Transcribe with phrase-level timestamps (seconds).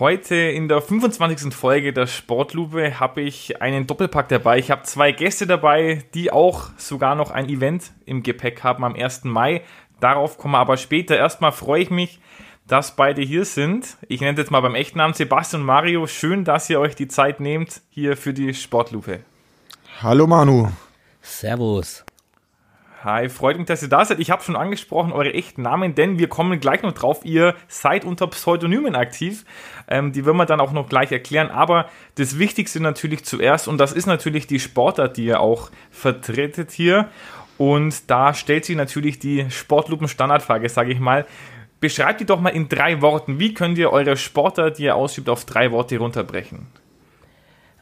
[0.00, 1.54] Heute in der 25.
[1.54, 4.58] Folge der Sportlupe habe ich einen Doppelpack dabei.
[4.58, 8.96] Ich habe zwei Gäste dabei, die auch sogar noch ein Event im Gepäck haben am
[8.96, 9.22] 1.
[9.22, 9.62] Mai.
[10.00, 11.16] Darauf kommen wir aber später.
[11.16, 12.18] Erstmal freue ich mich,
[12.66, 13.96] dass beide hier sind.
[14.08, 16.08] Ich nenne jetzt mal beim echten Namen Sebastian und Mario.
[16.08, 19.20] Schön, dass ihr euch die Zeit nehmt hier für die Sportlupe.
[20.02, 20.72] Hallo Manu.
[21.22, 22.04] Servus.
[23.04, 24.18] Hi, freut mich, dass ihr da seid.
[24.18, 27.20] Ich habe schon angesprochen, eure echten Namen, denn wir kommen gleich noch drauf.
[27.22, 29.44] Ihr seid unter Pseudonymen aktiv.
[29.88, 31.50] Ähm, die werden wir dann auch noch gleich erklären.
[31.50, 36.70] Aber das Wichtigste natürlich zuerst, und das ist natürlich die Sportart, die ihr auch vertretet
[36.70, 37.10] hier.
[37.58, 41.26] Und da stellt sich natürlich die Sportlupen-Standardfrage, sage ich mal.
[41.80, 43.38] Beschreibt die doch mal in drei Worten.
[43.38, 46.68] Wie könnt ihr eure Sportart, die ihr ausübt, auf drei Worte runterbrechen?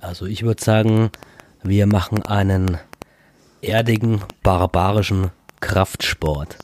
[0.00, 1.10] Also ich würde sagen,
[1.62, 2.78] wir machen einen
[3.62, 6.58] erdigen, barbarischen Kraftsport.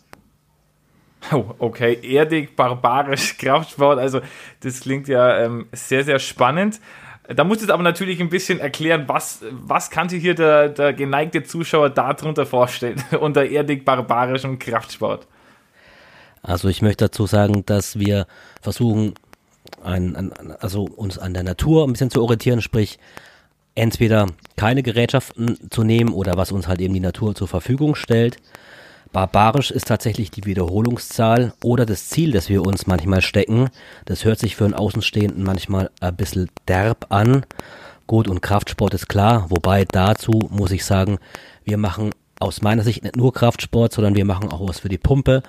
[1.32, 4.20] Oh, okay, erdig, barbarisch, Kraftsport, also
[4.60, 6.80] das klingt ja ähm, sehr, sehr spannend.
[7.28, 10.94] Da muss es aber natürlich ein bisschen erklären, was, was kann sich hier der, der
[10.94, 15.26] geneigte Zuschauer darunter vorstellen, unter erdig, barbarischem Kraftsport?
[16.42, 18.26] Also ich möchte dazu sagen, dass wir
[18.62, 19.14] versuchen,
[19.82, 22.98] ein, ein, also uns an der Natur ein bisschen zu orientieren, sprich
[23.79, 24.27] entweder
[24.57, 28.37] keine Gerätschaften zu nehmen oder was uns halt eben die Natur zur Verfügung stellt.
[29.12, 33.71] Barbarisch ist tatsächlich die Wiederholungszahl oder das Ziel, das wir uns manchmal stecken.
[34.05, 37.47] Das hört sich für einen Außenstehenden manchmal ein bisschen derb an.
[38.06, 41.19] Gut, und Kraftsport ist klar, wobei dazu muss ich sagen,
[41.65, 44.99] wir machen aus meiner Sicht nicht nur Kraftsport, sondern wir machen auch was für die
[44.99, 45.43] Pumpe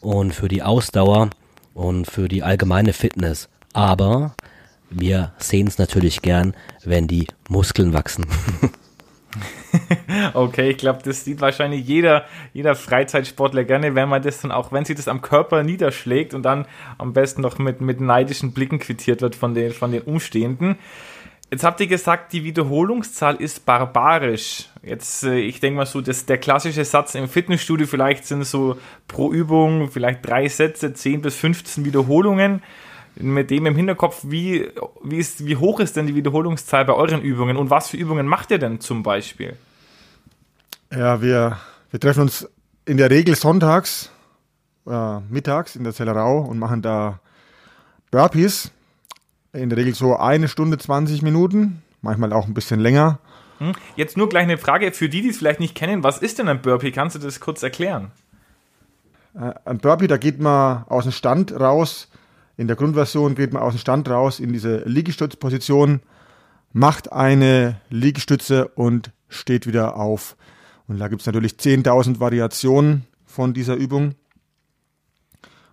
[0.00, 1.30] und für die Ausdauer
[1.74, 3.48] und für die allgemeine Fitness.
[3.72, 4.34] Aber
[4.90, 6.54] wir sehen es natürlich gern,
[6.84, 8.26] wenn die Muskeln wachsen.
[10.34, 14.72] okay, ich glaube, das sieht wahrscheinlich jeder, jeder Freizeitsportler gerne, wenn man das dann auch,
[14.72, 16.66] wenn sich das am Körper niederschlägt und dann
[16.98, 20.76] am besten noch mit, mit neidischen Blicken quittiert wird von den, von den Umstehenden.
[21.50, 24.68] Jetzt habt ihr gesagt, die Wiederholungszahl ist barbarisch.
[24.82, 28.76] Jetzt, äh, ich denke mal so, dass der klassische Satz im Fitnessstudio vielleicht sind so
[29.06, 32.62] pro Übung vielleicht drei Sätze, 10 bis 15 Wiederholungen
[33.18, 34.70] mit dem im Hinterkopf, wie,
[35.02, 38.26] wie, ist, wie hoch ist denn die Wiederholungszahl bei euren Übungen und was für Übungen
[38.26, 39.56] macht ihr denn zum Beispiel?
[40.92, 41.58] Ja, wir,
[41.90, 42.48] wir treffen uns
[42.84, 44.10] in der Regel sonntags,
[44.86, 47.20] äh, mittags in der Zellerau und machen da
[48.10, 48.70] Burpees.
[49.52, 53.18] In der Regel so eine Stunde 20 Minuten, manchmal auch ein bisschen länger.
[53.58, 53.72] Hm?
[53.96, 56.02] Jetzt nur gleich eine Frage für die, die es vielleicht nicht kennen.
[56.02, 56.92] Was ist denn ein Burpee?
[56.92, 58.12] Kannst du das kurz erklären?
[59.34, 62.08] Äh, ein Burpee, da geht man aus dem Stand raus
[62.56, 66.00] in der Grundversion geht man aus dem Stand raus in diese Liegestützposition,
[66.72, 70.36] macht eine Liegestütze und steht wieder auf.
[70.88, 74.14] Und da gibt es natürlich 10.000 Variationen von dieser Übung.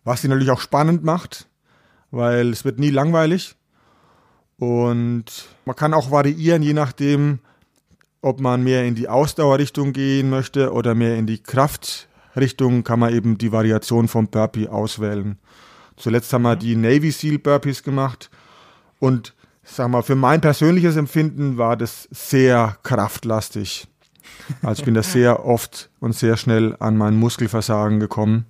[0.03, 1.47] Was sie natürlich auch spannend macht,
[2.11, 3.55] weil es wird nie langweilig.
[4.57, 5.25] Und
[5.65, 7.39] man kann auch variieren, je nachdem,
[8.21, 13.13] ob man mehr in die Ausdauerrichtung gehen möchte oder mehr in die Kraftrichtung, kann man
[13.13, 15.37] eben die Variation vom Burpee auswählen.
[15.97, 18.29] Zuletzt haben wir die Navy SEAL Burpees gemacht
[18.99, 19.33] und
[19.63, 23.87] sag mal, für mein persönliches Empfinden war das sehr kraftlastig.
[24.61, 28.45] Also ich bin da sehr oft und sehr schnell an mein Muskelversagen gekommen.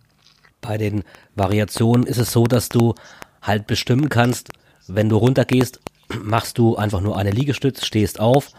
[0.62, 1.04] Bei den
[1.36, 2.96] Variationen ist es so, dass du
[3.42, 4.50] halt bestimmen kannst,
[4.88, 5.80] wenn du runtergehst,
[6.22, 8.50] machst du einfach nur eine Liegestütz, stehst auf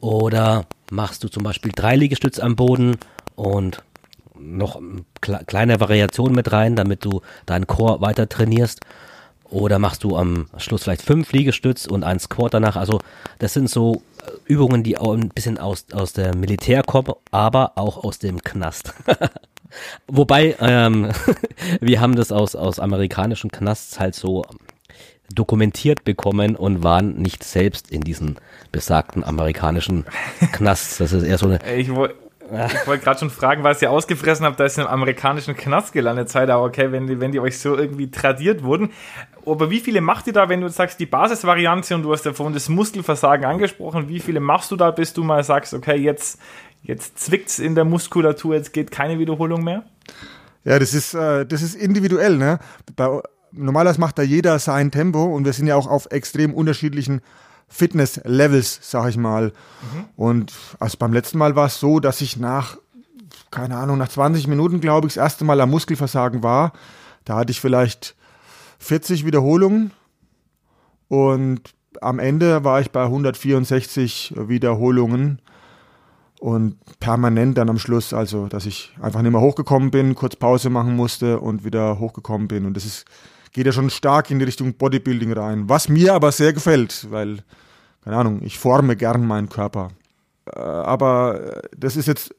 [0.00, 2.96] oder machst du zum Beispiel drei Liegestütz am Boden
[3.34, 3.82] und
[4.40, 4.80] noch
[5.20, 8.80] kleine Variationen mit rein, damit du deinen Core weiter trainierst.
[9.50, 12.76] Oder machst du am Schluss vielleicht fünf Liegestütz und ein Squat danach.
[12.76, 13.00] Also
[13.38, 17.72] das sind so äh, Übungen, die auch ein bisschen aus, aus der Militär kommen, aber
[17.76, 18.92] auch aus dem Knast.
[20.06, 21.10] Wobei, ähm,
[21.80, 24.44] wir haben das aus, aus amerikanischen Knasts halt so
[25.34, 28.36] dokumentiert bekommen und waren nicht selbst in diesen
[28.72, 30.04] besagten amerikanischen
[30.52, 30.98] Knasts.
[30.98, 31.58] Das ist eher so eine.
[31.76, 31.90] Ich,
[32.50, 36.30] ich wollte gerade schon fragen, was ihr ausgefressen habt, dass ihr im amerikanischen Knast gelandet
[36.30, 38.90] seid, aber okay, wenn die, wenn die euch so irgendwie tradiert wurden.
[39.44, 42.32] Aber wie viele macht ihr da, wenn du sagst, die Basisvariante und du hast ja
[42.32, 46.40] vorhin das Muskelversagen angesprochen, wie viele machst du da, bis du mal sagst, okay, jetzt,
[46.82, 49.84] jetzt zwickt's in der Muskulatur, jetzt geht keine Wiederholung mehr?
[50.64, 52.58] Ja, das ist, äh, das ist individuell, ne?
[53.52, 57.22] Normalerweise macht da jeder sein Tempo und wir sind ja auch auf extrem unterschiedlichen
[57.68, 59.46] Fitness-Levels, sag ich mal.
[59.46, 60.04] Mhm.
[60.16, 62.78] Und also beim letzten Mal war es so, dass ich nach
[63.50, 66.72] keine Ahnung, nach 20 Minuten, glaube ich, das erste Mal am Muskelversagen war.
[67.24, 68.14] Da hatte ich vielleicht
[68.78, 69.92] 40 Wiederholungen
[71.08, 75.40] und am Ende war ich bei 164 Wiederholungen
[76.38, 80.70] und permanent dann am Schluss, also dass ich einfach nicht mehr hochgekommen bin, kurz Pause
[80.70, 82.66] machen musste und wieder hochgekommen bin.
[82.66, 83.04] Und das ist,
[83.58, 87.38] geht ja schon stark in die Richtung Bodybuilding rein, was mir aber sehr gefällt, weil,
[88.04, 89.88] keine Ahnung, ich forme gern meinen Körper.
[90.46, 92.32] Äh, aber das ist jetzt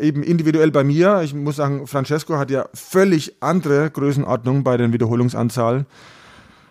[0.00, 1.22] eben individuell bei mir.
[1.22, 5.86] Ich muss sagen, Francesco hat ja völlig andere Größenordnung bei den Wiederholungsanzahlen.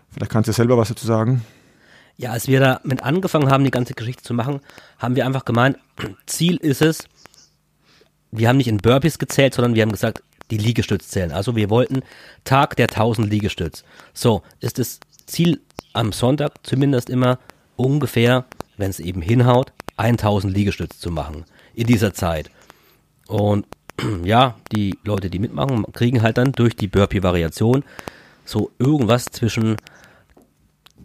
[0.09, 1.45] Vielleicht kannst du selber was dazu sagen.
[2.17, 4.59] Ja, als wir damit angefangen haben, die ganze Geschichte zu machen,
[4.99, 5.77] haben wir einfach gemeint,
[6.25, 7.07] Ziel ist es,
[8.31, 11.31] wir haben nicht in Burpees gezählt, sondern wir haben gesagt, die Liegestütz zählen.
[11.31, 12.01] Also wir wollten
[12.43, 13.83] Tag der 1000 Liegestütz.
[14.13, 15.61] So, ist das Ziel
[15.93, 17.39] am Sonntag zumindest immer
[17.75, 18.45] ungefähr,
[18.77, 22.49] wenn es eben hinhaut, 1000 Liegestütz zu machen in dieser Zeit.
[23.27, 23.65] Und
[24.23, 27.83] ja, die Leute, die mitmachen, kriegen halt dann durch die Burpee-Variation
[28.45, 29.77] so irgendwas zwischen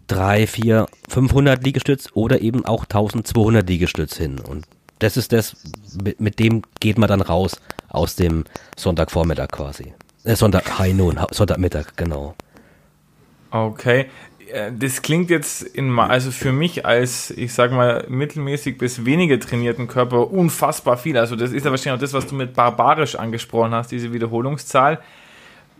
[0.07, 4.39] 3, 4, 500 Liegestütz oder eben auch 1200 Liegestütz hin.
[4.39, 4.65] Und
[4.99, 5.57] das ist das,
[6.01, 7.57] mit, mit dem geht man dann raus
[7.93, 8.43] aus dem
[8.75, 9.93] Sonntagvormittag quasi.
[10.25, 12.35] Äh, Sonntag High Noon, Sonntagmittag, genau.
[13.51, 14.07] Okay.
[14.51, 19.39] Äh, das klingt jetzt in, also für mich als, ich sag mal, mittelmäßig bis weniger
[19.39, 21.17] trainierten Körper unfassbar viel.
[21.17, 24.99] Also das ist ja wahrscheinlich auch das, was du mit barbarisch angesprochen hast, diese Wiederholungszahl.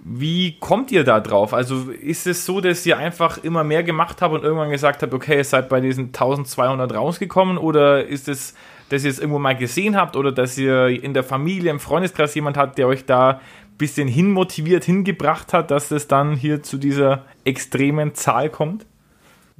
[0.05, 1.53] Wie kommt ihr da drauf?
[1.53, 5.13] Also ist es so, dass ihr einfach immer mehr gemacht habt und irgendwann gesagt habt,
[5.13, 8.53] okay, ihr seid bei diesen 1200 rausgekommen oder ist es,
[8.89, 12.35] dass ihr es irgendwo mal gesehen habt oder dass ihr in der Familie, im Freundeskreis
[12.35, 16.77] jemand habt, der euch da ein bisschen hinmotiviert, hingebracht hat, dass es dann hier zu
[16.77, 18.85] dieser extremen Zahl kommt?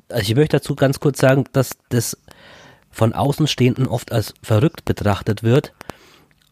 [0.09, 2.17] Also ich möchte dazu ganz kurz sagen, dass das
[2.91, 5.73] von Außenstehenden oft als verrückt betrachtet wird,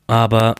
[0.08, 0.56] aber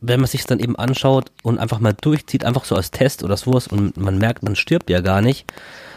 [0.00, 3.36] wenn man sich dann eben anschaut und einfach mal durchzieht, einfach so als Test oder
[3.36, 5.50] sowas und man merkt, man stirbt ja gar nicht,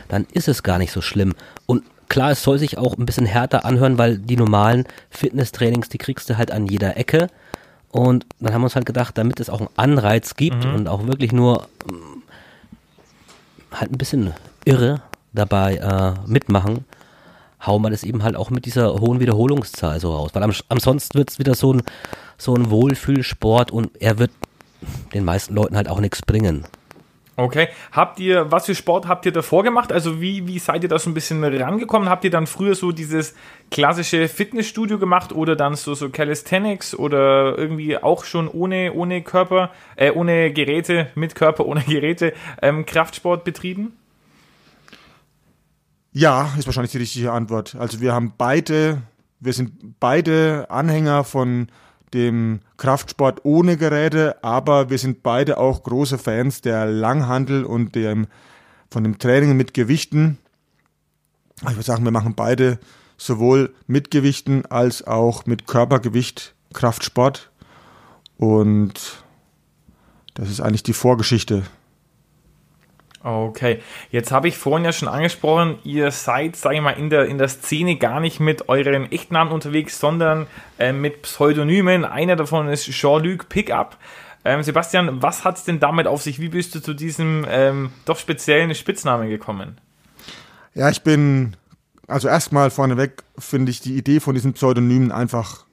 [0.08, 1.34] dann ist es gar nicht so schlimm.
[1.66, 5.98] Und klar, es soll sich auch ein bisschen härter anhören, weil die normalen Fitnesstrainings, die
[5.98, 7.28] kriegst du halt an jeder Ecke.
[7.92, 10.76] Und dann haben wir uns halt gedacht, damit es auch einen Anreiz gibt mhm.
[10.76, 12.24] und auch wirklich nur ähm,
[13.72, 14.34] halt ein bisschen
[14.66, 15.02] irre
[15.34, 16.86] dabei äh, mitmachen,
[17.66, 20.32] hauen wir das eben halt auch mit dieser hohen Wiederholungszahl so raus.
[20.34, 21.82] Weil am, ansonsten wird es wieder so ein
[22.40, 24.32] so ein Wohlfühlsport und er wird
[25.14, 26.66] den meisten Leuten halt auch nichts bringen.
[27.36, 27.70] Okay.
[27.94, 29.94] Habt ihr, was für Sport habt ihr davor gemacht?
[29.94, 32.10] Also wie, wie seid ihr da so ein bisschen rangekommen?
[32.10, 33.34] Habt ihr dann früher so dieses
[33.72, 39.72] klassische Fitnessstudio gemacht oder dann so, so Calisthenics oder irgendwie auch schon ohne, ohne Körper,
[39.96, 43.94] äh, ohne Geräte, mit Körper, ohne Geräte, ähm, Kraftsport betrieben?
[46.12, 47.76] Ja, ist wahrscheinlich die richtige Antwort.
[47.76, 49.02] Also wir haben beide,
[49.40, 51.68] wir sind beide Anhänger von
[52.14, 58.28] dem Kraftsport ohne Geräte, aber wir sind beide auch große Fans der Langhandel und dem,
[58.90, 60.40] von dem Training mit Gewichten.
[61.62, 62.80] Ich würde sagen, wir machen beide
[63.18, 67.52] sowohl mit Gewichten als auch mit Körpergewicht Kraftsport.
[68.38, 69.24] Und
[70.34, 71.64] das ist eigentlich die Vorgeschichte
[73.22, 73.82] Okay,
[74.12, 77.38] jetzt habe ich vorhin ja schon angesprochen, ihr seid, sage ich mal, in der, in
[77.38, 82.06] der Szene gar nicht mit euren Echtnamen unterwegs, sondern äh, mit Pseudonymen.
[82.06, 83.98] Einer davon ist Jean-Luc Pickup.
[84.46, 86.40] Ähm, Sebastian, was hat es denn damit auf sich?
[86.40, 89.80] Wie bist du zu diesem ähm, doch speziellen Spitznamen gekommen?
[90.74, 91.58] Ja, ich bin,
[92.08, 95.66] also erstmal vorneweg finde ich die Idee von diesen Pseudonymen einfach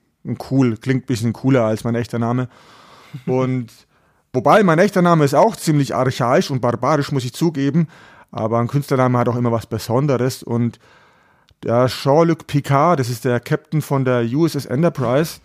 [0.51, 2.49] cool, klingt ein bisschen cooler als mein echter Name.
[3.27, 3.73] Und
[4.37, 7.89] Wobei mein echter Name ist auch ziemlich archaisch und barbarisch, muss ich zugeben.
[8.31, 10.43] Aber ein Künstlername hat auch immer was Besonderes.
[10.43, 10.79] Und
[11.65, 15.41] der Jean-Luc Picard, das ist der Captain von der USS Enterprise,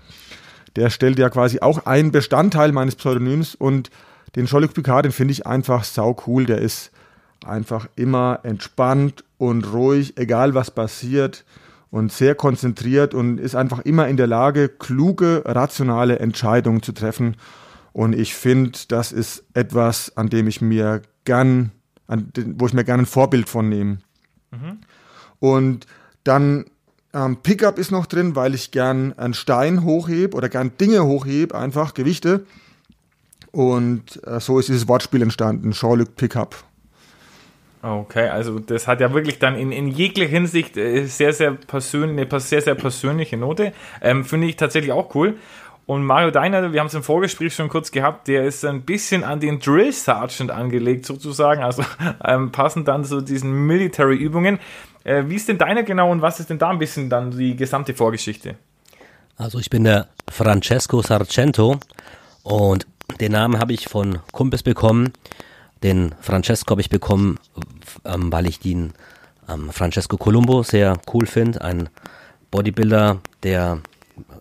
[0.75, 3.55] der stellt ja quasi auch einen Bestandteil meines Pseudonyms.
[3.55, 3.91] Und
[4.35, 6.45] den Jean-Luc Picard, den finde ich einfach sau cool.
[6.45, 6.91] Der ist
[7.45, 11.45] einfach immer entspannt und ruhig, egal was passiert
[11.91, 17.37] und sehr konzentriert und ist einfach immer in der Lage, kluge, rationale Entscheidungen zu treffen.
[17.93, 21.71] Und ich finde, das ist etwas, an dem ich mir gern,
[22.07, 23.97] an, wo ich mir gerne ein Vorbild von nehme.
[24.51, 24.79] Mhm.
[25.39, 25.87] Und
[26.23, 26.65] dann
[27.13, 31.57] ähm, Pickup ist noch drin, weil ich gern einen Stein hochhebe oder gern Dinge hochhebe,
[31.57, 32.45] einfach Gewichte.
[33.51, 36.63] Und äh, so ist dieses Wortspiel entstanden, Jean-Luc Pickup.
[37.83, 42.31] Okay, also das hat ja wirklich dann in, in jeglicher Hinsicht äh, sehr, sehr persönlich,
[42.31, 43.73] eine sehr, sehr persönliche Note.
[44.01, 45.37] Ähm, Finde ich tatsächlich auch cool.
[45.85, 49.23] Und Mario Deiner, wir haben es im Vorgespräch schon kurz gehabt, der ist ein bisschen
[49.23, 51.83] an den Drill Sergeant angelegt sozusagen, also
[52.23, 54.59] ähm, passend dann zu diesen Military-Übungen.
[55.03, 57.55] Äh, wie ist denn deiner genau und was ist denn da ein bisschen dann die
[57.55, 58.55] gesamte Vorgeschichte?
[59.37, 61.79] Also ich bin der Francesco Sarcento
[62.43, 62.85] und
[63.19, 65.13] den Namen habe ich von Kumpels bekommen.
[65.83, 67.39] Den Francesco habe ich bekommen,
[68.05, 68.93] ähm, weil ich den
[69.49, 71.61] ähm, Francesco Colombo sehr cool finde.
[71.61, 71.89] Ein
[72.51, 73.79] Bodybuilder, der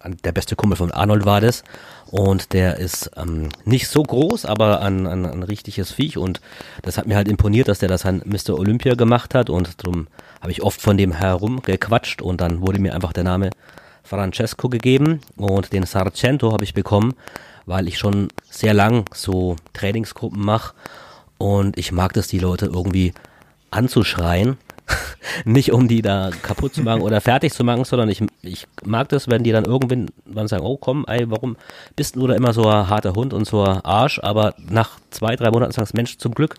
[0.05, 1.63] der beste Kumpel von Arnold war das.
[2.11, 6.19] Und der ist ähm, nicht so groß, aber ein, ein, ein richtiges Viech.
[6.19, 6.41] Und
[6.83, 8.59] das hat mir halt imponiert, dass der das an Mr.
[8.59, 9.51] Olympia gemacht hat.
[9.51, 10.09] Und darum
[10.41, 12.23] habe ich oft von dem herumgequatscht.
[12.23, 13.51] Und dann wurde mir einfach der Name
[14.03, 15.21] Francesco gegeben.
[15.37, 17.15] Und den Sarcento habe ich bekommen,
[17.67, 20.75] weil ich schon sehr lang so Trainingsgruppen mache.
[21.39, 23.13] Und ich mag das, die Leute irgendwie
[23.71, 24.59] anzuschreien
[25.45, 29.09] nicht um die da kaputt zu machen oder fertig zu machen, sondern ich, ich mag
[29.09, 31.57] das, wenn die dann irgendwann sagen, oh komm, ey, warum
[31.97, 35.37] bist du da immer so ein harter Hund und so ein Arsch, aber nach zwei,
[35.37, 36.57] drei Monaten sagst Mensch, zum Glück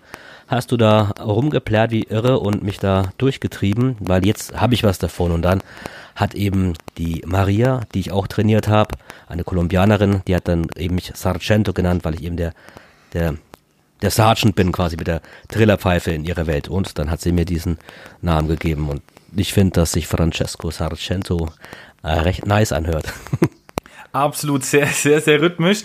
[0.47, 4.99] hast du da rumgeplärt wie irre und mich da durchgetrieben, weil jetzt habe ich was
[4.99, 5.31] davon.
[5.31, 5.63] Und dann
[6.15, 8.95] hat eben die Maria, die ich auch trainiert habe,
[9.29, 12.53] eine Kolumbianerin, die hat dann eben mich Sargento genannt, weil ich eben der,
[13.13, 13.35] der
[14.01, 16.67] der Sergeant bin, quasi mit der Trillerpfeife in ihrer Welt.
[16.67, 17.77] Und dann hat sie mir diesen
[18.21, 18.89] Namen gegeben.
[18.89, 19.01] Und
[19.35, 21.49] ich finde, dass sich Francesco Sargento
[22.03, 23.13] äh, recht nice anhört.
[24.13, 25.83] Absolut, sehr, sehr, sehr rhythmisch.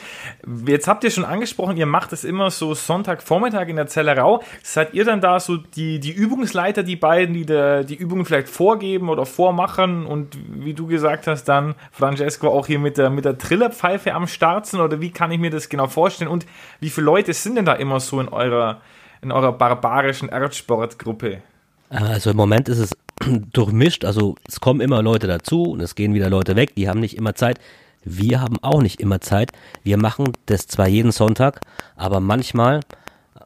[0.67, 4.43] Jetzt habt ihr schon angesprochen, ihr macht es immer so Sonntagvormittag in der Zellerau.
[4.65, 8.49] Seid ihr dann da so die, die Übungsleiter, die beiden, die der, die Übungen vielleicht
[8.49, 13.25] vorgeben oder vormachen und wie du gesagt hast, dann Francesco auch hier mit der, mit
[13.25, 16.47] der Trillerpfeife am Start sind oder wie kann ich mir das genau vorstellen und
[16.81, 18.81] wie viele Leute sind denn da immer so in eurer,
[19.23, 21.43] in eurer barbarischen Erdsportgruppe?
[21.91, 22.91] Also im Moment ist es
[23.53, 26.99] durchmischt, also es kommen immer Leute dazu und es gehen wieder Leute weg, die haben
[26.99, 27.61] nicht immer Zeit.
[28.09, 29.51] Wir haben auch nicht immer Zeit.
[29.83, 31.61] Wir machen das zwar jeden Sonntag,
[31.97, 32.81] aber manchmal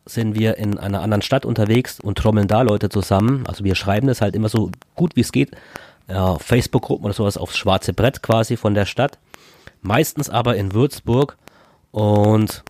[0.05, 3.47] sind wir in einer anderen Stadt unterwegs und trommeln da Leute zusammen.
[3.47, 5.52] Also wir schreiben das halt immer so gut wie es geht.
[6.09, 9.19] Ja, Facebook-Gruppen oder sowas aufs schwarze Brett quasi von der Stadt.
[9.81, 11.38] Meistens aber in Würzburg
[11.90, 12.62] und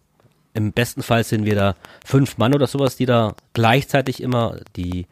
[0.54, 5.06] im besten Fall sind wir da fünf Mann oder sowas, die da gleichzeitig immer die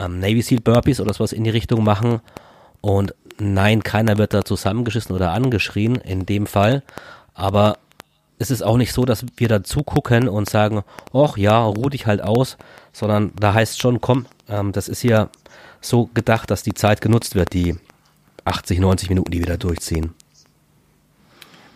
[0.00, 2.20] ähm, Navy Seal Burpees oder sowas in die Richtung machen.
[2.80, 6.82] Und nein, keiner wird da zusammengeschissen oder angeschrien in dem Fall.
[7.34, 7.78] Aber
[8.38, 12.06] es ist auch nicht so, dass wir da zugucken und sagen, ach ja, ruh dich
[12.06, 12.56] halt aus,
[12.92, 15.30] sondern da heißt schon, komm, ähm, das ist hier
[15.80, 17.76] so gedacht, dass die Zeit genutzt wird, die
[18.44, 20.14] 80, 90 Minuten, die wir da durchziehen.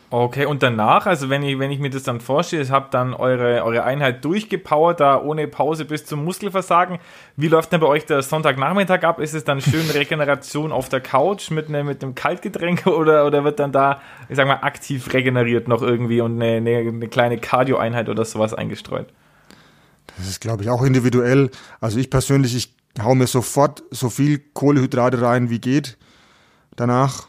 [0.08, 3.12] Okay, und danach, also wenn ich, wenn ich mir das dann vorstelle, ich habe dann
[3.12, 6.98] eure, eure Einheit durchgepowert, da ohne Pause bis zum Muskelversagen.
[7.36, 9.18] Wie läuft denn bei euch der Sonntagnachmittag ab?
[9.18, 13.42] Ist es dann schön Regeneration auf der Couch mit, ne, mit einem Kaltgetränk oder, oder
[13.42, 17.38] wird dann da, ich sag mal, aktiv regeneriert noch irgendwie und eine, eine, eine kleine
[17.38, 19.08] Cardio-Einheit oder sowas eingestreut?
[20.16, 21.50] Das ist, glaube ich, auch individuell.
[21.80, 25.98] Also ich persönlich, ich hau mir sofort so viel Kohlehydrate rein, wie geht
[26.76, 27.26] danach.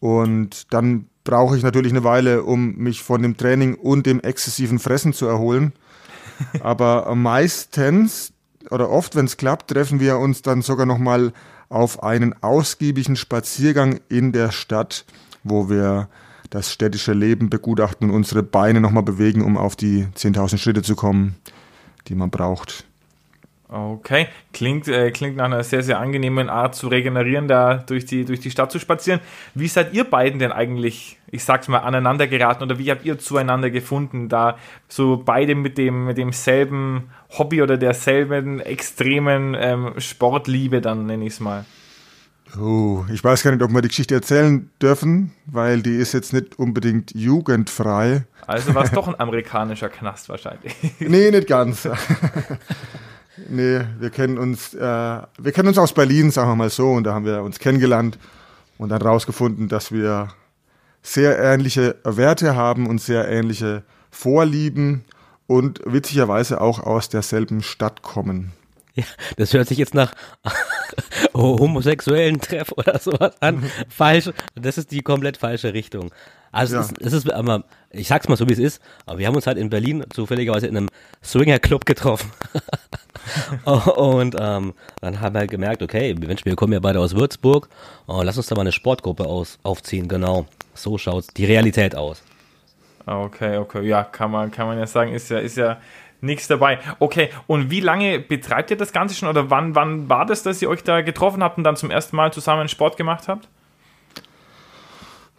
[0.00, 4.78] Und dann brauche ich natürlich eine Weile, um mich von dem Training und dem exzessiven
[4.78, 5.74] Fressen zu erholen.
[6.62, 8.32] Aber meistens
[8.70, 11.34] oder oft, wenn es klappt, treffen wir uns dann sogar nochmal
[11.68, 15.04] auf einen ausgiebigen Spaziergang in der Stadt,
[15.44, 16.08] wo wir
[16.48, 20.96] das städtische Leben begutachten und unsere Beine nochmal bewegen, um auf die 10.000 Schritte zu
[20.96, 21.36] kommen,
[22.06, 22.87] die man braucht.
[23.70, 28.24] Okay, klingt, äh, klingt nach einer sehr, sehr angenehmen Art zu regenerieren, da durch die,
[28.24, 29.20] durch die Stadt zu spazieren.
[29.54, 33.18] Wie seid ihr beiden denn eigentlich, ich sag's mal, aneinander geraten oder wie habt ihr
[33.18, 34.56] zueinander gefunden, da
[34.88, 41.34] so beide mit dem mit demselben Hobby oder derselben extremen ähm, Sportliebe, dann nenne ich
[41.34, 41.66] es mal?
[42.58, 46.32] Oh, ich weiß gar nicht, ob wir die Geschichte erzählen dürfen, weil die ist jetzt
[46.32, 48.24] nicht unbedingt jugendfrei.
[48.46, 50.74] Also war es doch ein amerikanischer Knast wahrscheinlich.
[51.00, 51.86] nee, nicht ganz.
[53.48, 57.04] Nee, wir kennen uns, äh, wir kennen uns aus Berlin, sagen wir mal so, und
[57.04, 58.18] da haben wir uns kennengelernt
[58.78, 60.28] und dann rausgefunden, dass wir
[61.02, 65.04] sehr ähnliche Werte haben und sehr ähnliche Vorlieben
[65.46, 68.52] und witzigerweise auch aus derselben Stadt kommen.
[68.98, 69.04] Ja,
[69.36, 70.12] das hört sich jetzt nach
[71.34, 73.70] homosexuellen Treff oder sowas an.
[73.88, 74.30] Falsch.
[74.56, 76.10] Das ist die komplett falsche Richtung.
[76.50, 76.80] Also ja.
[76.80, 79.36] es, ist, es ist aber, ich sag's mal so wie es ist, aber wir haben
[79.36, 80.88] uns halt in Berlin zufälligerweise in einem
[81.22, 82.32] Swinger Club getroffen.
[83.64, 87.68] und ähm, dann haben wir halt gemerkt, okay, Mensch, wir kommen ja beide aus Würzburg,
[88.08, 90.46] oh, lass uns da mal eine Sportgruppe aus, aufziehen, genau.
[90.74, 92.22] So schaut die Realität aus.
[93.06, 95.78] Okay, okay, ja, kann man, kann man ja sagen, ist ja, ist ja
[96.20, 96.80] nichts dabei.
[96.98, 100.60] Okay, und wie lange betreibt ihr das Ganze schon oder wann, wann war das, dass
[100.62, 103.48] ihr euch da getroffen habt und dann zum ersten Mal zusammen Sport gemacht habt?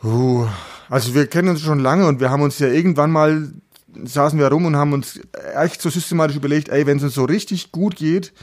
[0.04, 0.48] Uh,
[0.90, 3.50] also wir kennen uns schon lange und wir haben uns ja irgendwann mal
[4.04, 5.20] saßen wir rum und haben uns
[5.56, 8.34] echt so systematisch überlegt, ey, wenn es uns so richtig gut geht,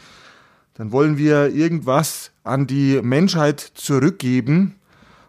[0.74, 4.76] dann wollen wir irgendwas an die Menschheit zurückgeben,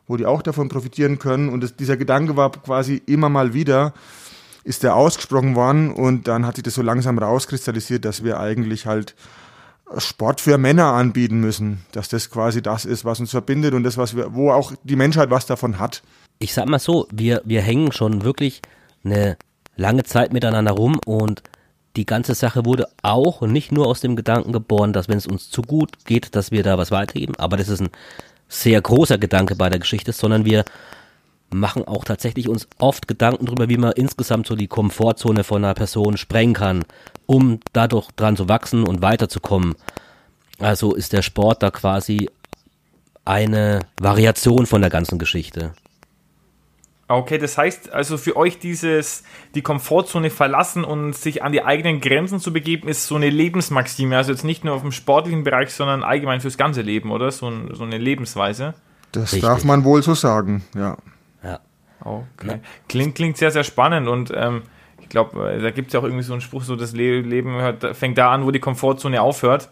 [0.07, 1.49] wo die auch davon profitieren können.
[1.49, 3.93] Und das, dieser Gedanke war quasi immer mal wieder,
[4.67, 8.86] ist der ausgesprochen worden und dann hat sich das so langsam rauskristallisiert, dass wir eigentlich
[8.86, 9.15] halt
[9.97, 13.97] Sport für Männer anbieten müssen, dass das quasi das ist, was uns verbindet und das,
[13.97, 16.03] was wir, wo auch die Menschheit was davon hat.
[16.39, 18.62] Ich sag mal so, wir, wir hängen schon wirklich
[19.05, 19.38] eine
[19.77, 21.43] lange Zeit miteinander rum und
[21.95, 25.50] die ganze Sache wurde auch nicht nur aus dem Gedanken geboren, dass wenn es uns
[25.50, 27.89] zu gut geht, dass wir da was weitergeben, aber das ist ein
[28.50, 30.65] sehr großer Gedanke bei der Geschichte, sondern wir
[31.49, 35.73] machen auch tatsächlich uns oft Gedanken darüber, wie man insgesamt so die Komfortzone von einer
[35.73, 36.83] Person sprengen kann,
[37.25, 39.75] um dadurch dran zu wachsen und weiterzukommen.
[40.59, 42.29] Also ist der Sport da quasi
[43.25, 45.73] eine Variation von der ganzen Geschichte.
[47.09, 49.23] Okay, das heißt also für euch dieses,
[49.55, 54.17] die Komfortzone verlassen und sich an die eigenen Grenzen zu begeben, ist so eine Lebensmaxime.
[54.17, 57.31] Also jetzt nicht nur auf dem sportlichen Bereich, sondern allgemein fürs ganze Leben, oder?
[57.31, 58.73] So, so eine Lebensweise.
[59.13, 59.41] Das Richtig.
[59.41, 60.97] darf man wohl so sagen, ja.
[61.99, 62.59] Okay.
[62.87, 64.63] Klingt, klingt sehr, sehr spannend und ähm,
[65.01, 67.51] ich glaube, äh, da gibt es ja auch irgendwie so einen Spruch, so das Leben
[67.51, 69.69] hört, fängt da an, wo die Komfortzone aufhört.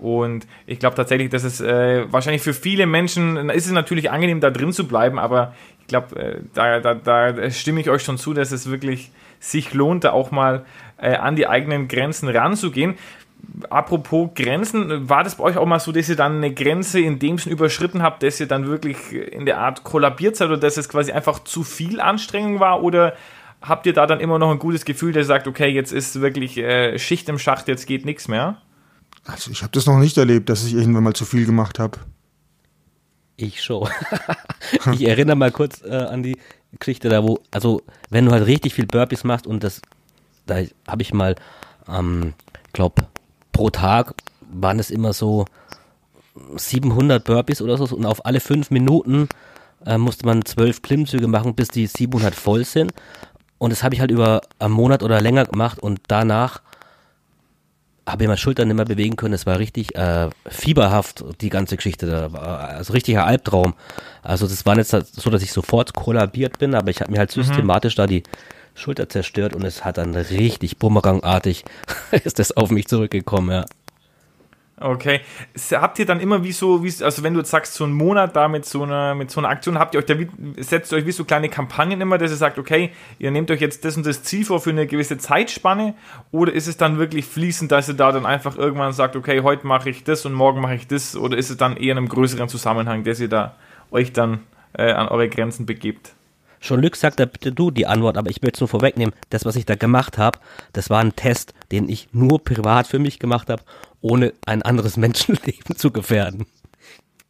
[0.00, 4.40] Und ich glaube tatsächlich, dass es äh, wahrscheinlich für viele Menschen, ist es natürlich angenehm,
[4.40, 8.18] da drin zu bleiben, aber ich glaube, äh, da, da, da stimme ich euch schon
[8.18, 10.64] zu, dass es wirklich sich lohnt, da auch mal
[10.96, 12.94] äh, an die eigenen Grenzen ranzugehen.
[13.70, 17.18] Apropos Grenzen, war das bei euch auch mal so, dass ihr dann eine Grenze in
[17.20, 20.76] dem Sinn überschritten habt, dass ihr dann wirklich in der Art kollabiert seid oder dass
[20.76, 23.14] es quasi einfach zu viel Anstrengung war oder
[23.62, 26.20] habt ihr da dann immer noch ein gutes Gefühl, dass ihr sagt, okay, jetzt ist
[26.20, 28.60] wirklich äh, Schicht im Schacht, jetzt geht nichts mehr?
[29.24, 31.98] Also ich habe das noch nicht erlebt, dass ich irgendwann mal zu viel gemacht habe.
[33.36, 33.88] Ich schon.
[34.92, 36.36] ich erinnere mal kurz äh, an die
[36.78, 39.80] Geschichte da, wo, also wenn du halt richtig viel Burpees machst und das,
[40.46, 40.56] da
[40.86, 41.36] habe ich mal,
[41.88, 42.34] ähm,
[42.72, 43.06] glaube
[43.54, 44.14] pro Tag
[44.52, 45.46] waren es immer so
[46.56, 49.28] 700 Burpees oder so und auf alle fünf Minuten
[49.86, 52.92] äh, musste man zwölf Klimmzüge machen, bis die 700 voll sind.
[53.58, 56.60] Und das habe ich halt über einen Monat oder länger gemacht und danach
[58.06, 59.32] habe ich meine Schultern nicht mehr bewegen können.
[59.32, 62.06] Es war richtig äh, fieberhaft, die ganze Geschichte.
[62.06, 63.74] Da war also richtiger Albtraum.
[64.22, 67.34] Also das war nicht so, dass ich sofort kollabiert bin, aber ich habe mir halt
[67.34, 67.42] mhm.
[67.42, 68.02] systematisch mhm.
[68.02, 68.22] da die
[68.74, 71.64] Schulter zerstört und es hat dann richtig bumerangartig
[72.24, 73.64] ist das auf mich zurückgekommen, ja.
[74.80, 75.20] Okay.
[75.70, 78.34] Habt ihr dann immer wie so, wie, also wenn du jetzt sagst, so einen Monat
[78.34, 81.06] da mit so einer, mit so einer Aktion, habt ihr euch da, wie, setzt euch
[81.06, 84.04] wie so kleine Kampagnen immer, dass ihr sagt, okay, ihr nehmt euch jetzt das und
[84.04, 85.94] das Ziel vor für eine gewisse Zeitspanne
[86.32, 89.64] oder ist es dann wirklich fließend, dass ihr da dann einfach irgendwann sagt, okay, heute
[89.64, 92.08] mache ich das und morgen mache ich das oder ist es dann eher in einem
[92.08, 93.54] größeren Zusammenhang, dass ihr da
[93.92, 94.40] euch dann
[94.72, 96.14] äh, an eure Grenzen begebt?
[96.64, 99.14] Schon Lück sagt da bitte du die Antwort, aber ich will es nur vorwegnehmen.
[99.28, 100.38] Das, was ich da gemacht habe,
[100.72, 103.62] das war ein Test, den ich nur privat für mich gemacht habe,
[104.00, 106.46] ohne ein anderes Menschenleben zu gefährden.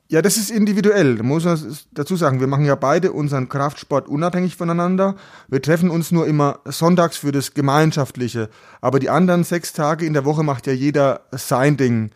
[0.07, 1.17] Ja, das ist individuell.
[1.17, 1.59] Da muss man
[1.91, 5.17] dazu sagen, wir machen ja beide unseren Kraftsport unabhängig voneinander.
[5.49, 8.51] Wir treffen uns nur immer sonntags für das Gemeinschaftliche.
[8.81, 12.13] Aber die anderen sechs Tage in der Woche macht ja jeder sein Ding.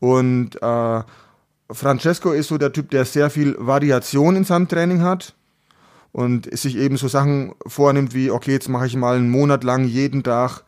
[0.00, 1.02] Und äh,
[1.70, 5.35] Francesco ist so der Typ, der sehr viel Variation in seinem Training hat
[6.16, 9.84] und sich eben so Sachen vornimmt wie, okay, jetzt mache ich mal einen Monat lang
[9.84, 10.62] jeden Tag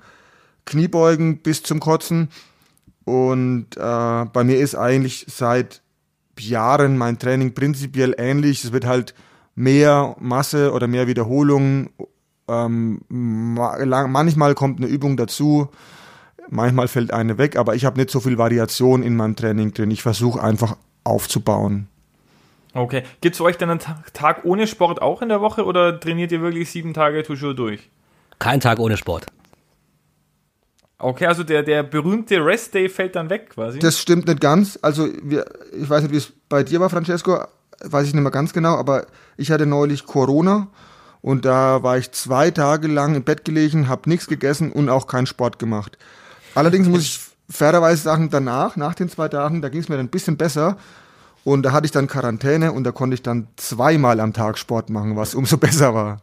[0.67, 2.29] Kniebeugen bis zum Kotzen.
[3.07, 5.81] Und äh, bei mir ist eigentlich seit
[6.39, 8.63] Jahren mein Training prinzipiell ähnlich.
[8.63, 9.15] Es wird halt
[9.55, 11.89] mehr Masse oder mehr Wiederholungen.
[12.47, 15.69] Ähm, manchmal kommt eine Übung dazu,
[16.51, 19.91] manchmal fällt eine weg, aber ich habe nicht so viel Variation in meinem Training drin.
[19.93, 21.89] Ich versuche einfach aufzubauen.
[22.79, 23.03] Okay.
[23.21, 23.81] Gibt es für euch dann einen
[24.13, 27.91] Tag ohne Sport auch in der Woche oder trainiert ihr wirklich sieben Tage toujours durch?
[28.39, 29.27] Kein Tag ohne Sport.
[30.99, 33.79] Okay, also der, der berühmte Rest Day fällt dann weg quasi.
[33.79, 34.79] Das stimmt nicht ganz.
[34.83, 37.41] Also wir, ich weiß nicht, wie es bei dir war, Francesco,
[37.81, 40.69] weiß ich nicht mehr ganz genau, aber ich hatte neulich Corona
[41.21, 45.07] und da war ich zwei Tage lang im Bett gelegen, habe nichts gegessen und auch
[45.07, 45.99] keinen Sport gemacht.
[46.55, 50.07] Allerdings muss ich fairerweise sagen, danach, nach den zwei Tagen, da ging es mir dann
[50.07, 50.77] ein bisschen besser
[51.49, 54.91] und da hatte ich dann Quarantäne und da konnte ich dann zweimal am Tag Sport
[54.91, 56.21] machen, was umso besser war.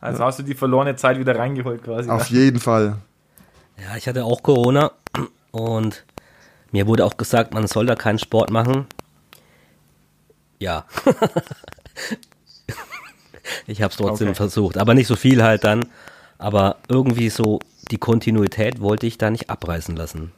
[0.00, 2.08] Also hast du die verlorene Zeit wieder reingeholt quasi.
[2.08, 2.38] Auf ja.
[2.38, 2.98] jeden Fall.
[3.76, 4.92] Ja, ich hatte auch Corona
[5.50, 6.04] und
[6.70, 8.86] mir wurde auch gesagt, man soll da keinen Sport machen.
[10.60, 10.84] Ja.
[13.66, 14.36] ich habe es trotzdem okay.
[14.36, 15.86] versucht, aber nicht so viel halt dann.
[16.38, 17.58] Aber irgendwie so
[17.90, 20.30] die Kontinuität wollte ich da nicht abreißen lassen.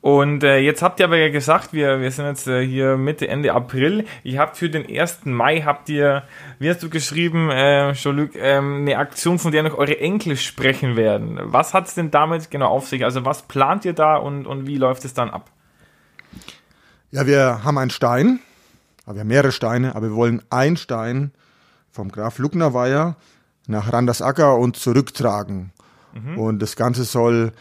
[0.00, 3.26] Und äh, jetzt habt ihr aber ja gesagt, wir, wir sind jetzt äh, hier Mitte,
[3.26, 4.04] Ende April.
[4.22, 5.24] Ihr habt für den 1.
[5.24, 6.22] Mai, habt ihr,
[6.60, 10.96] wie hast du geschrieben, äh, Jean-Luc, ähm, eine Aktion, von der noch eure Enkel sprechen
[10.96, 11.40] werden.
[11.42, 13.04] Was hat es denn damit genau auf sich?
[13.04, 15.50] Also was plant ihr da und, und wie läuft es dann ab?
[17.10, 18.38] Ja, wir haben einen Stein,
[19.04, 21.32] aber wir haben mehrere Steine, aber wir wollen einen Stein
[21.90, 23.16] vom Graf Lucknerweiher
[23.66, 25.72] nach Randersacker und zurücktragen.
[26.36, 27.52] Und das Ganze soll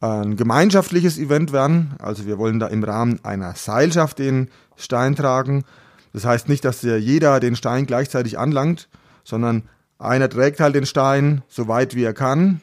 [0.00, 1.94] ein gemeinschaftliches Event werden.
[1.98, 5.64] Also wir wollen da im Rahmen einer Seilschaft den Stein tragen.
[6.12, 8.88] Das heißt nicht, dass der jeder den Stein gleichzeitig anlangt,
[9.24, 9.64] sondern
[9.98, 12.60] einer trägt halt den Stein so weit wie er kann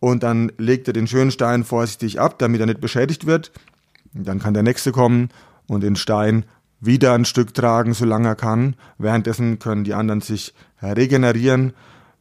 [0.00, 3.50] und dann legt er den schönen Stein vorsichtig ab, damit er nicht beschädigt wird.
[4.14, 5.30] Und dann kann der nächste kommen
[5.66, 6.44] und den Stein
[6.80, 8.76] wieder ein Stück tragen, solange er kann.
[8.98, 11.72] Währenddessen können die anderen sich regenerieren,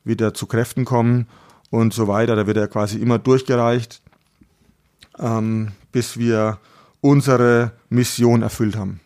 [0.04, 1.28] wieder zu Kräften kommen
[1.70, 2.36] und so weiter.
[2.36, 4.02] Da wird er quasi immer durchgereicht,
[5.19, 6.60] ähm, bis wir
[7.01, 8.99] unsere Mission erfüllt haben.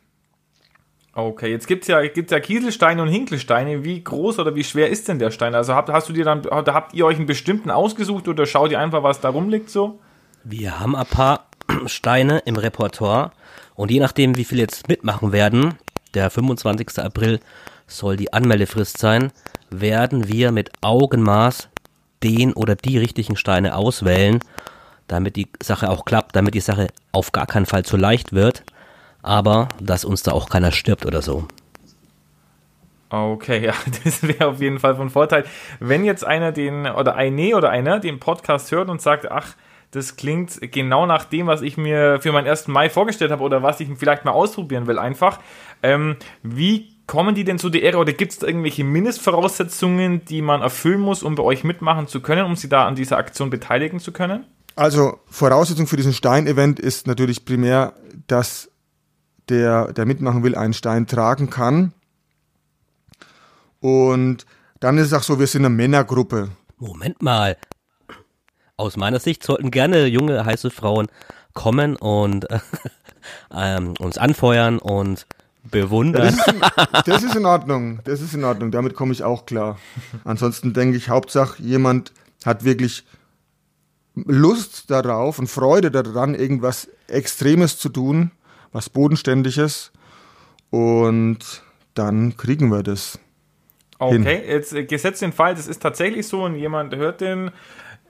[1.14, 3.84] Okay, jetzt gibt's ja, gibt's ja Kieselsteine und Hinkelsteine.
[3.84, 5.56] Wie groß oder wie schwer ist denn der Stein?
[5.56, 8.80] Also habt, hast du dir dann, habt ihr euch einen bestimmten ausgesucht oder schaut ihr
[8.80, 10.00] einfach, was da rumliegt so?
[10.44, 11.48] Wir haben ein paar
[11.86, 13.32] Steine im Repertoire
[13.76, 15.76] und je nachdem, wie viele jetzt mitmachen werden,
[16.14, 17.00] der 25.
[17.00, 17.42] April
[17.88, 19.34] soll die Anmeldefrist sein,
[19.70, 21.68] werden wir mit Augenmaß
[22.24, 24.40] den oder die richtigen Steine auswählen,
[25.12, 28.64] damit die Sache auch klappt, damit die Sache auf gar keinen Fall zu leicht wird,
[29.22, 31.48] aber dass uns da auch keiner stirbt oder so.
[33.10, 35.44] Okay, ja, das wäre auf jeden Fall von Vorteil.
[35.80, 39.56] Wenn jetzt einer den, oder eine oder einer den Podcast hört und sagt, ach,
[39.92, 42.70] das klingt genau nach dem, was ich mir für meinen 1.
[42.70, 45.40] Mai vorgestellt habe oder was ich vielleicht mal ausprobieren will, einfach.
[45.84, 50.42] Ähm, wie kommen die denn zu der Ehre oder gibt es da irgendwelche Mindestvoraussetzungen, die
[50.42, 53.50] man erfüllen muss, um bei euch mitmachen zu können, um sie da an dieser Aktion
[53.50, 54.46] beteiligen zu können?
[54.76, 57.94] Also Voraussetzung für diesen Stein-Event ist natürlich primär,
[58.28, 58.70] dass
[59.50, 61.94] der, der mitmachen will, einen Stein tragen kann.
[63.80, 64.46] Und
[64.80, 66.50] dann ist es auch so, wir sind eine Männergruppe.
[66.78, 67.58] Moment mal.
[68.78, 71.08] Aus meiner Sicht sollten gerne junge, heiße Frauen
[71.54, 72.60] kommen und äh,
[73.54, 75.28] ähm, uns anfeuern und
[75.64, 76.36] bewundern.
[76.36, 78.00] Das ist, das ist in Ordnung.
[78.04, 78.72] Das ist in Ordnung.
[78.72, 79.78] Damit komme ich auch klar.
[80.24, 82.14] Ansonsten denke ich, Hauptsache jemand
[82.46, 83.04] hat wirklich
[84.16, 88.32] Lust darauf und Freude daran, irgendwas Extremes zu tun,
[88.72, 89.92] was Bodenständiges.
[90.70, 93.20] Und dann kriegen wir das.
[94.00, 97.52] Okay, jetzt äh, gesetzt den Fall, das ist tatsächlich so und jemand hört den,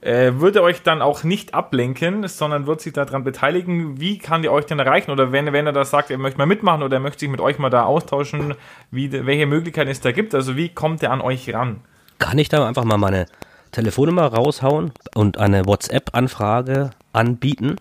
[0.00, 4.00] äh, würde euch dann auch nicht ablenken, sondern wird sich daran beteiligen.
[4.00, 5.10] Wie kann ihr euch denn erreichen?
[5.10, 7.40] Oder wenn, wenn er da sagt, er möchte mal mitmachen oder er möchte sich mit
[7.40, 8.54] euch mal da austauschen,
[8.90, 10.34] wie, welche Möglichkeiten es da gibt?
[10.34, 11.80] Also wie kommt er an euch ran?
[12.18, 13.26] Kann ich da einfach mal meine
[13.72, 17.76] Telefonnummer raushauen und eine WhatsApp-Anfrage anbieten?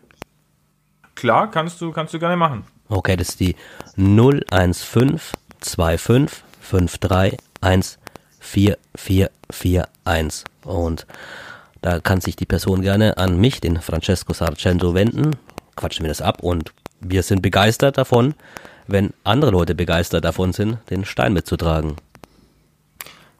[1.15, 2.63] Klar, kannst du, kannst du gerne machen.
[2.87, 3.55] Okay, das ist die
[3.95, 5.19] 015
[6.61, 7.97] 25 53
[8.95, 10.45] 1441.
[10.63, 11.05] Und
[11.81, 15.35] da kann sich die Person gerne an mich, den Francesco Sarcento, wenden.
[15.75, 18.35] Quatschen wir das ab und wir sind begeistert davon,
[18.87, 21.95] wenn andere Leute begeistert davon sind, den Stein mitzutragen.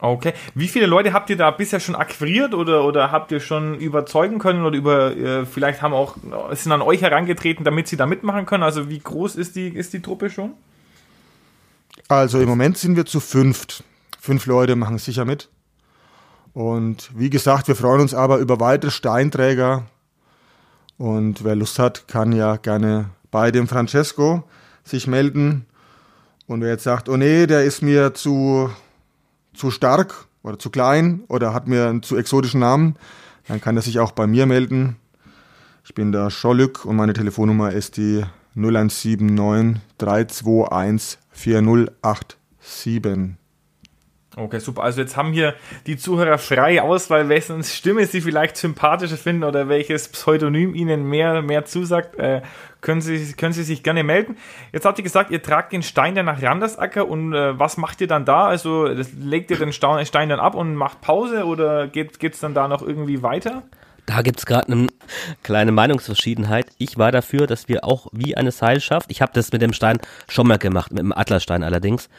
[0.02, 0.34] Okay.
[0.56, 4.40] Wie viele Leute habt ihr da bisher schon akquiriert oder, oder habt ihr schon überzeugen
[4.40, 6.18] können oder über, äh, vielleicht haben auch,
[6.54, 8.64] sind an euch herangetreten, damit sie da mitmachen können?
[8.64, 10.54] Also wie groß ist die, ist die Truppe schon?
[12.08, 13.84] Also im Moment sind wir zu fünft.
[14.20, 15.50] Fünf Leute machen sicher mit.
[16.54, 19.84] Und wie gesagt, wir freuen uns aber über weitere Steinträger.
[20.98, 24.44] Und wer Lust hat, kann ja gerne bei dem Francesco
[24.84, 25.68] sich melden.
[26.48, 28.72] Und wer jetzt sagt, oh nee, der ist mir zu,
[29.54, 32.96] zu stark oder zu klein oder hat mir einen zu exotischen Namen,
[33.48, 34.98] dann kann er sich auch bei mir melden.
[35.84, 38.24] Ich bin der Scholück und meine Telefonnummer ist die
[38.56, 43.41] 0179 321 4087.
[44.38, 44.84] Okay, super.
[44.84, 45.56] Also jetzt haben hier
[45.88, 51.42] die Zuhörer freie Auswahl, wessen Stimme sie vielleicht sympathischer finden oder welches Pseudonym ihnen mehr,
[51.42, 52.18] mehr zusagt.
[52.18, 52.42] Äh,
[52.80, 54.38] können, sie, können sie sich gerne melden.
[54.72, 58.00] Jetzt habt ihr gesagt, ihr tragt den Stein dann nach Randersacker und äh, was macht
[58.00, 58.46] ihr dann da?
[58.46, 58.88] Also
[59.20, 62.82] legt ihr den Stein dann ab und macht Pause oder geht es dann da noch
[62.82, 63.64] irgendwie weiter?
[64.06, 64.88] Da gibt's gerade eine
[65.44, 66.68] kleine Meinungsverschiedenheit.
[66.78, 70.00] Ich war dafür, dass wir auch wie eine Seilschaft, ich habe das mit dem Stein
[70.28, 72.10] schon mal gemacht, mit dem Atlasstein allerdings,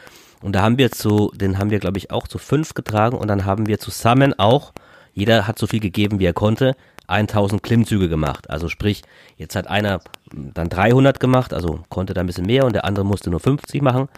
[0.43, 3.29] und da haben wir zu, den haben wir, glaube ich, auch zu fünf getragen und
[3.29, 4.73] dann haben wir zusammen auch,
[5.13, 6.75] jeder hat so viel gegeben, wie er konnte,
[7.07, 8.49] 1000 Klimmzüge gemacht.
[8.49, 9.03] Also sprich,
[9.37, 10.01] jetzt hat einer
[10.33, 13.81] dann 300 gemacht, also konnte da ein bisschen mehr und der andere musste nur 50
[13.81, 14.09] machen.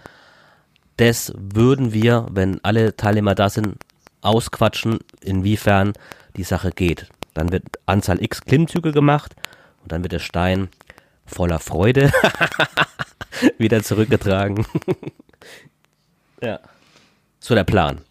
[0.97, 3.75] Das würden wir, wenn alle Teilnehmer da sind,
[4.21, 5.93] ausquatschen, inwiefern
[6.37, 7.07] die Sache geht.
[7.35, 9.35] Dann wird Anzahl X Klimmzüge gemacht
[9.83, 10.69] und dann wird der Stein
[11.27, 12.11] voller Freude
[13.59, 14.65] wieder zurückgetragen.
[16.41, 16.59] Ja.
[17.39, 18.01] So der Plan.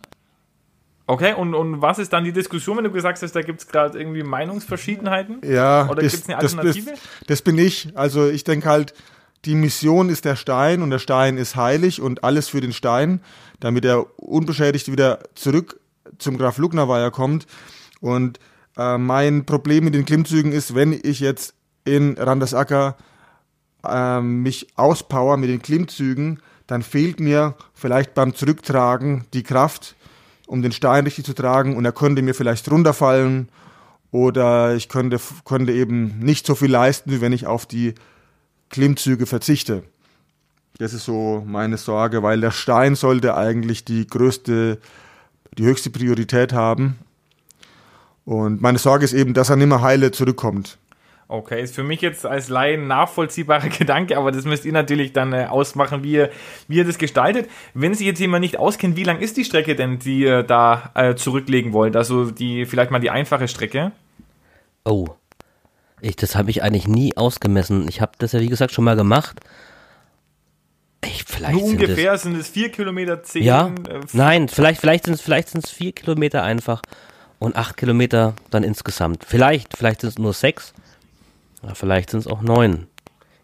[1.07, 3.69] Okay, und, und was ist dann die Diskussion, wenn du gesagt hast, da gibt es
[3.69, 5.41] gerade irgendwie Meinungsverschiedenheiten?
[5.45, 6.91] Ja, Oder das, gibt es eine das, Alternative?
[6.93, 7.89] das, das bin ich.
[7.95, 8.95] Also ich denke halt,
[9.45, 13.21] die Mission ist der Stein und der Stein ist heilig und alles für den Stein,
[13.61, 15.79] damit er unbeschädigt wieder zurück
[16.19, 17.47] zum Graf Lugnaweier kommt.
[18.01, 18.39] Und
[18.79, 22.97] äh, mein Problem mit den Klimmzügen ist, wenn ich jetzt in Randersacker
[23.87, 29.97] äh, mich auspower mit den Klimmzügen, dann fehlt mir vielleicht beim Zurücktragen die Kraft,
[30.47, 33.49] um den Stein richtig zu tragen und er könnte mir vielleicht runterfallen
[34.11, 37.95] oder ich könnte, könnte eben nicht so viel leisten, wie wenn ich auf die
[38.71, 39.83] Klimmzüge verzichte.
[40.79, 44.79] Das ist so meine Sorge, weil der Stein sollte eigentlich die größte,
[45.57, 46.99] die höchste Priorität haben.
[48.25, 50.79] Und meine Sorge ist eben, dass er nicht mehr heile zurückkommt.
[51.27, 55.33] Okay, ist für mich jetzt als Laien nachvollziehbarer Gedanke, aber das müsst ihr natürlich dann
[55.33, 56.31] äh, ausmachen, wie ihr,
[56.69, 57.49] wie ihr das gestaltet.
[57.73, 60.91] Wenn sich jetzt jemand nicht auskennt, wie lang ist die Strecke denn, die ihr da
[60.95, 61.97] äh, zurücklegen wollt?
[61.97, 63.93] Also die vielleicht mal die einfache Strecke?
[64.85, 65.09] Oh,
[66.01, 67.89] ich, das habe ich eigentlich nie ausgemessen.
[67.89, 69.41] Ich habe das ja wie gesagt schon mal gemacht.
[71.03, 73.43] Ich, vielleicht Nur ungefähr sind es vier Kilometer, zehn.
[73.43, 76.83] Ja, äh, nein, vielleicht, vielleicht sind es vielleicht sind's vier Kilometer einfach
[77.39, 79.25] und acht Kilometer dann insgesamt.
[79.25, 80.75] Vielleicht, vielleicht sind es nur sechs.
[81.67, 82.87] Ja, vielleicht sind es auch neun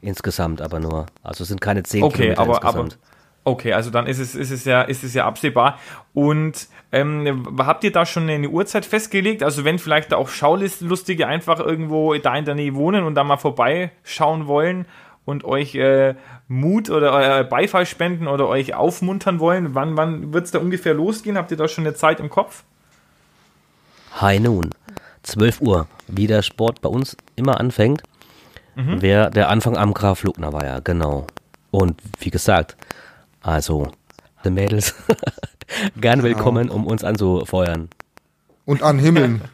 [0.00, 1.06] insgesamt, aber nur.
[1.22, 2.98] Also es sind keine zehn okay, Kilometer aber, insgesamt.
[3.44, 5.78] Aber, okay, also dann ist es, ist es, ja, ist es ja absehbar.
[6.14, 9.42] Und ähm, habt ihr da schon eine Uhrzeit festgelegt?
[9.42, 13.36] Also wenn vielleicht auch Schaulustige einfach irgendwo da in der Nähe wohnen und da mal
[13.36, 14.86] vorbeischauen wollen
[15.24, 16.14] und euch äh,
[16.48, 20.94] Mut oder äh, Beifall spenden oder euch aufmuntern wollen, wann, wann wird es da ungefähr
[20.94, 21.36] losgehen?
[21.36, 22.64] Habt ihr da schon eine Zeit im Kopf?
[24.14, 24.70] Hi nun,
[25.22, 28.02] 12 Uhr, wie der Sport bei uns immer anfängt.
[28.80, 29.02] Mhm.
[29.02, 31.26] Wer der Anfang am Graf Lugner war ja, genau.
[31.70, 32.76] Und wie gesagt,
[33.42, 33.92] also,
[34.44, 34.94] die Mädels,
[36.00, 36.76] gern willkommen, genau.
[36.76, 37.88] um uns anzufeuern.
[38.64, 39.42] Und an Himmeln.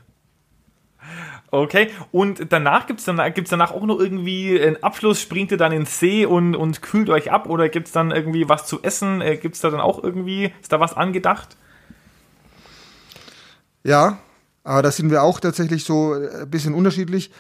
[1.53, 5.57] Okay, und danach gibt es dann, gibt's danach auch noch irgendwie einen Abschluss, springt ihr
[5.57, 8.83] dann ins See und, und kühlt euch ab oder gibt es dann irgendwie was zu
[8.83, 9.21] essen?
[9.21, 11.57] Äh, gibt es da dann auch irgendwie, ist da was angedacht?
[13.85, 14.19] Ja,
[14.65, 17.31] aber da sind wir auch tatsächlich so ein äh, bisschen unterschiedlich.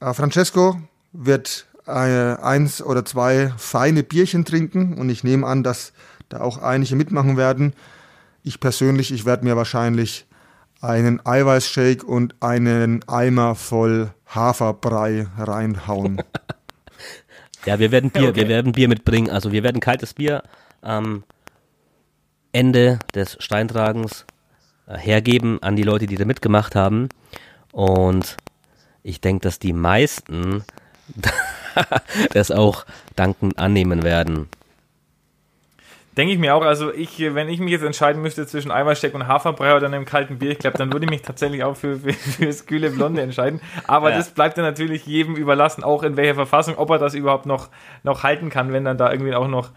[0.00, 0.78] Äh, Francesco
[1.14, 5.92] wird äh, eins oder zwei feine Bierchen trinken und ich nehme an, dass
[6.28, 7.72] da auch einige mitmachen werden.
[8.42, 10.26] Ich persönlich, ich werde mir wahrscheinlich
[10.80, 16.22] einen Eiweißshake und einen Eimer voll Haferbrei reinhauen.
[17.64, 18.42] ja, wir werden Bier, okay.
[18.42, 19.30] wir werden Bier mitbringen.
[19.30, 20.42] Also wir werden kaltes Bier
[20.82, 21.24] am
[22.52, 24.26] Ende des Steintragens
[24.86, 27.08] äh, hergeben an die Leute, die da mitgemacht haben.
[27.72, 28.36] Und
[29.02, 30.64] ich denke, dass die meisten
[32.32, 32.84] das auch
[33.16, 34.48] dankend annehmen werden.
[36.16, 39.26] Denke ich mir auch, also ich, wenn ich mich jetzt entscheiden müsste zwischen Eiweißsteck und
[39.26, 42.12] Haferbrei oder einem kalten Bier, ich glaube, dann würde ich mich tatsächlich auch für, für,
[42.12, 43.60] für das kühle Blonde entscheiden.
[43.88, 44.18] Aber ja.
[44.18, 47.68] das bleibt dann natürlich jedem überlassen, auch in welcher Verfassung, ob er das überhaupt noch,
[48.04, 49.70] noch halten kann, wenn dann da irgendwie auch noch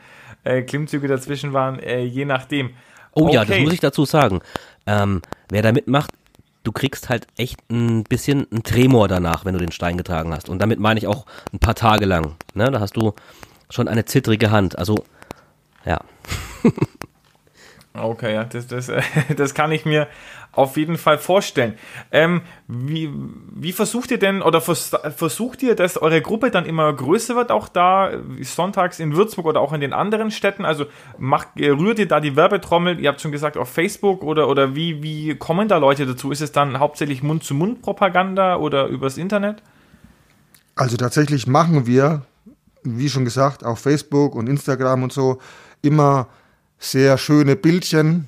[0.44, 2.76] äh, Klimmzüge dazwischen waren, äh, je nachdem.
[3.14, 3.34] Oh okay.
[3.34, 4.42] ja, das muss ich dazu sagen.
[4.86, 6.12] Ähm, wer da mitmacht,
[6.68, 10.50] du kriegst halt echt ein bisschen einen Tremor danach, wenn du den Stein getragen hast.
[10.50, 12.36] Und damit meine ich auch ein paar Tage lang.
[12.56, 12.70] Ne?
[12.70, 13.14] Da hast du
[13.70, 14.78] schon eine zittrige Hand.
[14.78, 15.06] Also,
[15.86, 16.02] ja.
[17.98, 18.92] Okay, ja, das, das,
[19.36, 20.08] das kann ich mir
[20.52, 21.76] auf jeden Fall vorstellen.
[22.12, 23.12] Ähm, wie,
[23.54, 27.52] wie versucht ihr denn, oder vers versucht ihr, dass eure Gruppe dann immer größer wird,
[27.52, 30.66] auch da sonntags in Würzburg oder auch in den anderen Städten?
[30.66, 30.86] Also
[31.20, 35.04] macht, rührt ihr da die Werbetrommel, ihr habt schon gesagt, auf Facebook oder, oder wie,
[35.04, 36.32] wie kommen da Leute dazu?
[36.32, 39.62] Ist es dann hauptsächlich Mund-zu-Mund-Propaganda oder übers Internet?
[40.76, 42.24] Also tatsächlich machen wir,
[42.84, 45.40] wie schon gesagt, auf Facebook und Instagram und so
[45.82, 46.28] immer
[46.80, 48.28] sehr schöne Bildchen,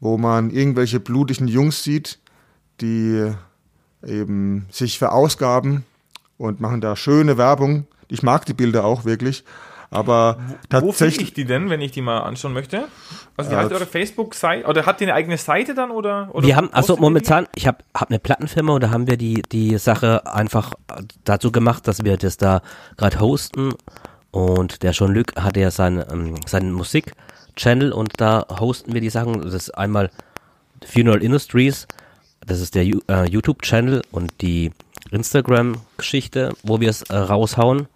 [0.00, 2.18] wo man irgendwelche blutigen Jungs sieht,
[2.80, 3.32] die
[4.04, 5.84] eben sich verausgaben
[6.38, 7.86] und machen da schöne Werbung.
[8.08, 9.44] Ich mag die Bilder auch wirklich.
[9.92, 10.38] Aber
[10.70, 12.86] Wo finde ich die denn, wenn ich die mal anschauen möchte?
[13.36, 14.68] Also heißt äh, eure Facebook-Seite?
[14.68, 15.90] Oder habt ihr eine eigene Seite dann?
[15.90, 19.16] Oder, oder wir haben, also momentan, ich habe hab eine Plattenfirma und da haben wir
[19.16, 20.74] die, die Sache einfach
[21.24, 22.62] dazu gemacht, dass wir das da
[22.96, 23.74] gerade hosten.
[24.30, 27.12] Und der Jean-Luc hat ja sein, ähm, seine Musik
[27.60, 29.42] Channel und da hosten wir die Sachen.
[29.42, 30.10] Das ist einmal
[30.82, 31.86] Funeral Industries,
[32.46, 34.72] das ist der äh, YouTube-Channel und die
[35.10, 37.86] Instagram-Geschichte, wo wir es äh, raushauen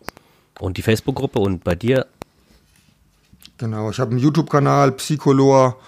[0.60, 2.06] und die Facebook-Gruppe und bei dir.
[3.56, 5.78] Genau, ich habe einen YouTube-Kanal, Psycholor,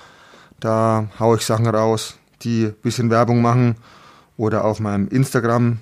[0.58, 3.76] da haue ich Sachen raus, die ein bisschen Werbung machen
[4.38, 5.80] oder auf meinem Instagram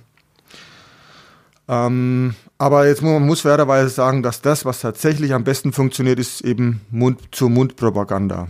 [1.69, 6.41] ähm, aber jetzt man muss fairerweise sagen, dass das, was tatsächlich am besten funktioniert, ist
[6.41, 8.49] eben Mund-zu-Mund-Propaganda.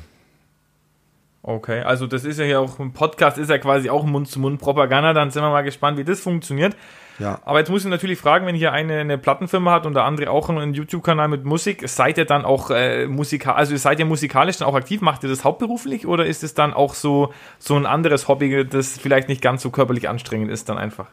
[1.42, 5.14] Okay, also das ist ja hier auch ein Podcast, ist ja quasi auch Mund-zu-Mund-Propaganda.
[5.14, 6.76] Dann sind wir mal gespannt, wie das funktioniert.
[7.18, 7.40] Ja.
[7.44, 10.30] Aber jetzt muss ich natürlich fragen, wenn hier eine, eine Plattenfirma hat und der andere
[10.30, 14.58] auch einen YouTube-Kanal mit Musik, seid ihr dann auch äh, musikalisch, also seid ihr musikalisch
[14.58, 15.00] dann auch aktiv?
[15.00, 18.96] Macht ihr das hauptberuflich oder ist es dann auch so, so ein anderes Hobby, das
[18.96, 21.08] vielleicht nicht ganz so körperlich anstrengend ist, dann einfach?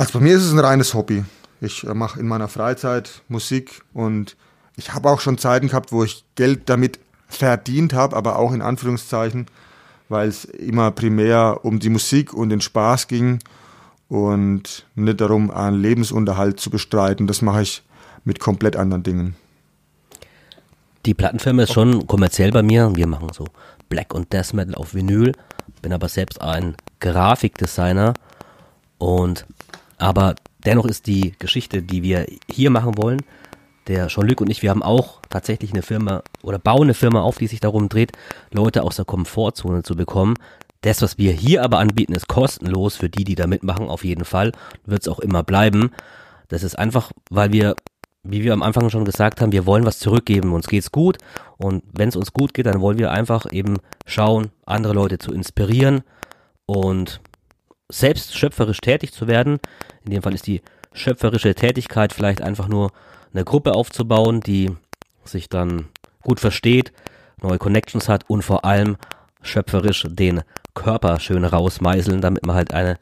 [0.00, 1.24] Also bei mir ist es ein reines Hobby.
[1.60, 4.34] Ich äh, mache in meiner Freizeit Musik und
[4.76, 8.62] ich habe auch schon Zeiten gehabt, wo ich Geld damit verdient habe, aber auch in
[8.62, 9.44] Anführungszeichen,
[10.08, 13.40] weil es immer primär um die Musik und den Spaß ging
[14.08, 17.26] und nicht darum, einen Lebensunterhalt zu bestreiten.
[17.26, 17.82] Das mache ich
[18.24, 19.36] mit komplett anderen Dingen.
[21.04, 22.90] Die Plattenfirma ist schon kommerziell bei mir.
[22.96, 23.44] Wir machen so
[23.90, 25.32] Black und Death Metal auf Vinyl.
[25.82, 28.14] Bin aber selbst ein Grafikdesigner.
[28.96, 29.44] Und
[30.00, 30.34] aber
[30.64, 33.20] dennoch ist die Geschichte, die wir hier machen wollen,
[33.86, 37.38] der Jean-Luc und ich, wir haben auch tatsächlich eine Firma oder bauen eine Firma auf,
[37.38, 38.12] die sich darum dreht,
[38.52, 40.34] Leute aus der Komfortzone zu bekommen.
[40.82, 44.24] Das, was wir hier aber anbieten, ist kostenlos für die, die da mitmachen, auf jeden
[44.24, 44.52] Fall.
[44.86, 45.90] Wird es auch immer bleiben.
[46.48, 47.74] Das ist einfach, weil wir,
[48.22, 50.52] wie wir am Anfang schon gesagt haben, wir wollen was zurückgeben.
[50.52, 51.18] Uns geht's gut.
[51.58, 55.32] Und wenn es uns gut geht, dann wollen wir einfach eben schauen, andere Leute zu
[55.32, 56.02] inspirieren
[56.64, 57.20] und
[57.90, 59.58] selbst schöpferisch tätig zu werden.
[60.04, 62.92] In dem Fall ist die schöpferische Tätigkeit vielleicht einfach nur
[63.32, 64.70] eine Gruppe aufzubauen, die
[65.24, 65.88] sich dann
[66.22, 66.92] gut versteht,
[67.42, 68.96] neue Connections hat und vor allem
[69.42, 70.42] schöpferisch den
[70.74, 72.98] Körper schön rausmeißeln, damit man halt eine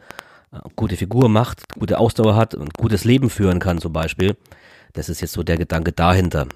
[0.53, 4.37] äh, gute Figur macht, gute Ausdauer hat und gutes Leben führen kann zum Beispiel.
[4.93, 6.47] Das ist jetzt so der Gedanke dahinter.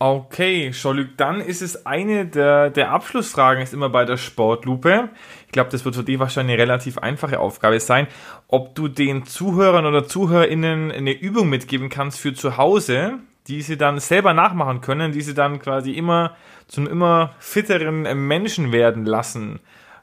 [0.00, 5.08] Okay, Scholück, dann ist es eine der, der Abschlussfragen, ist immer bei der Sportlupe.
[5.46, 8.06] Ich glaube, das wird für dich wahrscheinlich eine relativ einfache Aufgabe sein,
[8.46, 13.14] ob du den Zuhörern oder ZuhörerInnen eine Übung mitgeben kannst für zu Hause,
[13.48, 16.36] die sie dann selber nachmachen können, die sie dann quasi immer
[16.68, 19.58] zu einem immer fitteren Menschen werden lassen.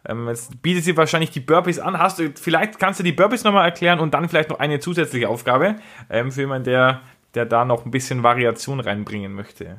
[0.07, 1.97] Ähm, jetzt bietet sie wahrscheinlich die Burpees an.
[1.97, 5.29] Hast du, vielleicht kannst du die Burpees nochmal erklären und dann vielleicht noch eine zusätzliche
[5.29, 5.77] Aufgabe
[6.09, 7.01] ähm, für jemanden, der
[7.35, 9.77] der da noch ein bisschen Variation reinbringen möchte.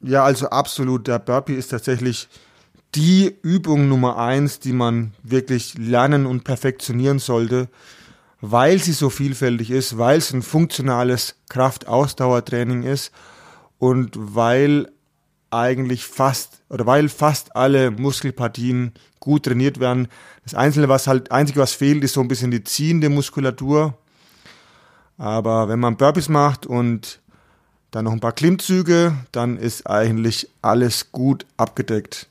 [0.00, 1.06] Ja, also absolut.
[1.08, 2.28] Der Burpee ist tatsächlich
[2.94, 7.68] die Übung Nummer eins, die man wirklich lernen und perfektionieren sollte,
[8.40, 13.12] weil sie so vielfältig ist, weil es ein funktionales Kraftausdauertraining ist
[13.78, 14.90] und weil
[15.50, 20.08] eigentlich fast oder weil fast alle Muskelpartien gut trainiert werden.
[20.44, 23.96] Das Einzelne, was halt, einzige, was fehlt, ist so ein bisschen die ziehende Muskulatur.
[25.18, 27.20] Aber wenn man Burpees macht und
[27.90, 32.28] dann noch ein paar Klimmzüge, dann ist eigentlich alles gut abgedeckt.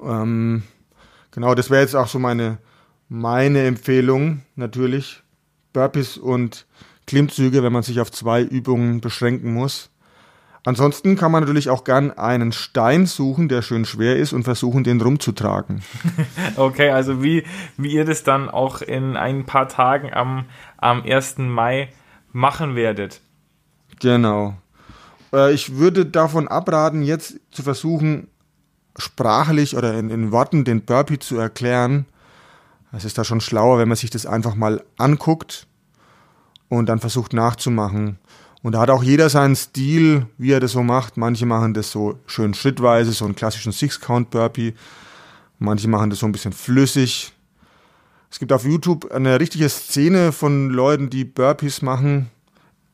[0.00, 0.62] Ähm,
[1.30, 2.58] genau, das wäre jetzt auch so meine,
[3.08, 5.22] meine Empfehlung natürlich.
[5.72, 6.66] Burpees und
[7.06, 9.90] Klimmzüge, wenn man sich auf zwei Übungen beschränken muss.
[10.64, 14.84] Ansonsten kann man natürlich auch gern einen Stein suchen, der schön schwer ist und versuchen,
[14.84, 15.82] den rumzutragen.
[16.56, 17.44] okay, also wie,
[17.76, 20.44] wie ihr das dann auch in ein paar Tagen am,
[20.76, 21.38] am 1.
[21.38, 21.88] Mai
[22.30, 23.20] machen werdet.
[24.00, 24.54] Genau.
[25.32, 28.28] Äh, ich würde davon abraten, jetzt zu versuchen,
[28.96, 32.06] sprachlich oder in, in Worten den Burpee zu erklären.
[32.92, 35.66] Es ist da schon schlauer, wenn man sich das einfach mal anguckt
[36.68, 38.18] und dann versucht nachzumachen.
[38.62, 41.16] Und da hat auch jeder seinen Stil, wie er das so macht.
[41.16, 44.74] Manche machen das so schön schrittweise, so einen klassischen Six-Count-Burpee.
[45.58, 47.32] Manche machen das so ein bisschen flüssig.
[48.30, 52.30] Es gibt auf YouTube eine richtige Szene von Leuten, die Burpees machen,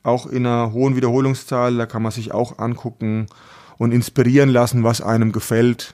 [0.03, 1.77] auch in einer hohen Wiederholungszahl.
[1.77, 3.27] Da kann man sich auch angucken
[3.77, 5.93] und inspirieren lassen, was einem gefällt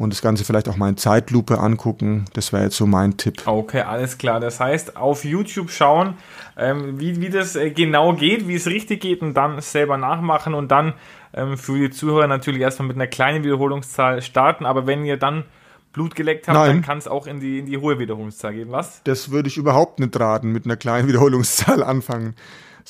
[0.00, 2.24] und das Ganze vielleicht auch mal in Zeitlupe angucken.
[2.32, 3.42] Das wäre jetzt so mein Tipp.
[3.44, 4.40] Okay, alles klar.
[4.40, 6.14] Das heißt, auf YouTube schauen,
[6.56, 10.54] ähm, wie, wie das äh, genau geht, wie es richtig geht und dann selber nachmachen
[10.54, 10.94] und dann
[11.34, 14.64] ähm, für die Zuhörer natürlich erstmal mit einer kleinen Wiederholungszahl starten.
[14.64, 15.44] Aber wenn ihr dann
[15.92, 16.76] Blut geleckt habt, Nein.
[16.76, 19.02] dann kann es auch in die, in die hohe Wiederholungszahl gehen, was?
[19.04, 22.34] Das würde ich überhaupt nicht raten, mit einer kleinen Wiederholungszahl anfangen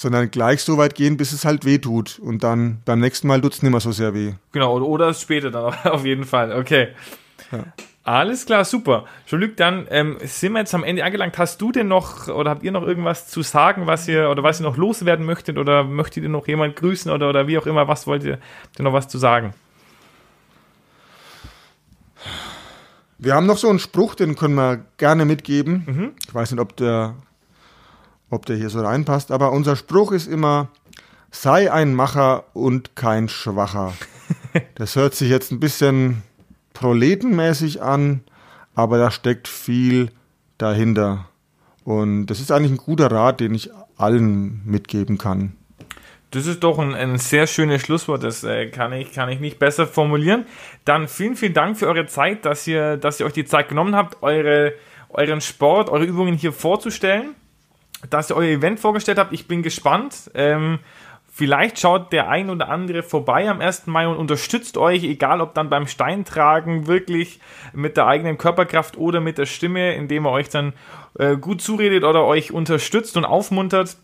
[0.00, 2.18] sondern gleich so weit gehen, bis es halt weh tut.
[2.20, 4.32] Und dann beim nächsten Mal tut es nicht mehr so sehr weh.
[4.52, 6.58] Genau, oder später dann auf jeden Fall.
[6.58, 6.88] Okay.
[7.52, 7.64] Ja.
[8.02, 9.04] Alles klar, super.
[9.26, 11.36] Jean-Luc, dann ähm, sind wir jetzt am Ende angelangt.
[11.36, 14.58] Hast du denn noch oder habt ihr noch irgendwas zu sagen, was ihr oder was
[14.58, 17.86] ihr noch loswerden möchtet oder möchtet ihr noch jemand grüßen oder, oder wie auch immer,
[17.86, 18.38] was wollt ihr
[18.78, 19.52] denn noch was zu sagen?
[23.18, 25.84] Wir haben noch so einen Spruch, den können wir gerne mitgeben.
[25.86, 26.12] Mhm.
[26.26, 27.16] Ich weiß nicht, ob der
[28.30, 29.30] ob der hier so reinpasst.
[29.30, 30.68] Aber unser Spruch ist immer,
[31.30, 33.92] sei ein Macher und kein Schwacher.
[34.76, 36.22] Das hört sich jetzt ein bisschen
[36.72, 38.22] proletenmäßig an,
[38.74, 40.10] aber da steckt viel
[40.56, 41.26] dahinter.
[41.84, 45.56] Und das ist eigentlich ein guter Rat, den ich allen mitgeben kann.
[46.30, 49.58] Das ist doch ein, ein sehr schönes Schlusswort, das äh, kann, ich, kann ich nicht
[49.58, 50.46] besser formulieren.
[50.84, 53.96] Dann vielen, vielen Dank für eure Zeit, dass ihr, dass ihr euch die Zeit genommen
[53.96, 54.74] habt, eure,
[55.08, 57.34] euren Sport, eure Übungen hier vorzustellen,
[58.08, 59.32] dass ihr euer Event vorgestellt habt.
[59.32, 60.30] Ich bin gespannt.
[60.34, 60.78] Ähm,
[61.32, 63.86] vielleicht schaut der ein oder andere vorbei am 1.
[63.86, 67.40] Mai und unterstützt euch, egal ob dann beim Steintragen wirklich
[67.72, 70.72] mit der eigenen Körperkraft oder mit der Stimme, indem er euch dann
[71.18, 73.96] äh, gut zuredet oder euch unterstützt und aufmuntert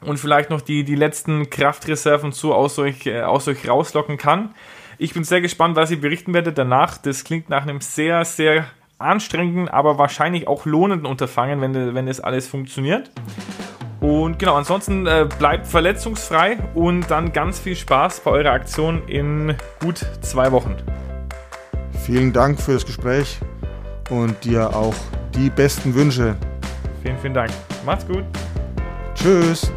[0.00, 4.54] und vielleicht noch die, die letzten Kraftreserven so aus euch, äh, aus euch rauslocken kann.
[4.98, 6.98] Ich bin sehr gespannt, was ihr berichten werdet danach.
[6.98, 8.66] Das klingt nach einem sehr, sehr
[8.98, 13.10] anstrengenden, aber wahrscheinlich auch lohnenden Unterfangen, wenn, wenn das alles funktioniert.
[14.00, 19.54] Und genau, ansonsten äh, bleibt verletzungsfrei und dann ganz viel Spaß bei eurer Aktion in
[19.80, 20.76] gut zwei Wochen.
[22.04, 23.38] Vielen Dank für das Gespräch
[24.10, 24.94] und dir auch
[25.34, 26.36] die besten Wünsche.
[27.02, 27.50] Vielen, vielen Dank.
[27.84, 28.24] Macht's gut.
[29.14, 29.72] Tschüss.